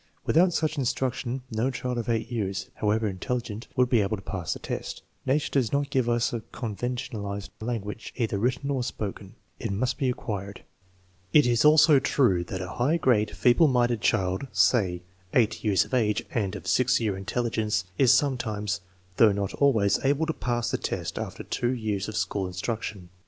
Without 0.25 0.51
such 0.51 0.79
instruction 0.79 1.43
no 1.51 1.69
child 1.69 1.99
of 1.99 2.09
8 2.09 2.31
years, 2.31 2.71
however 2.73 3.07
intelligent, 3.07 3.67
would 3.75 3.87
be 3.87 4.01
able 4.01 4.15
to 4.17 4.23
pass 4.23 4.51
the 4.53 4.57
test. 4.57 5.03
Nature 5.27 5.51
does 5.51 5.71
not 5.71 5.91
give 5.91 6.09
us 6.09 6.33
a 6.33 6.39
conven 6.39 6.95
tionalized 6.95 7.49
language, 7.59 8.11
either 8.17 8.39
written 8.39 8.71
or 8.71 8.81
spoken. 8.81 9.35
It 9.59 9.69
must 9.69 9.99
be 9.99 10.09
acquired. 10.09 10.63
It 11.33 11.45
is 11.45 11.63
also 11.63 11.99
true 11.99 12.43
that 12.45 12.63
a 12.63 12.67
high 12.81 12.97
grade 12.97 13.29
feeble 13.29 13.67
minded 13.67 14.01
child, 14.01 14.47
say 14.51 15.03
8 15.35 15.63
years 15.63 15.85
of 15.85 15.93
age 15.93 16.23
and 16.31 16.55
of 16.55 16.65
6 16.65 16.99
year 16.99 17.15
intelligence, 17.15 17.83
is 17.99 18.11
some 18.11 18.37
times 18.39 18.81
(though 19.17 19.31
not 19.31 19.53
always) 19.53 19.99
able 20.03 20.25
to 20.25 20.33
pass 20.33 20.71
the 20.71 20.79
test 20.79 21.19
after 21.19 21.43
two 21.43 21.75
years 21.75 22.07
of 22.09 22.17
school 22.17 22.47
instruction. 22.47 23.09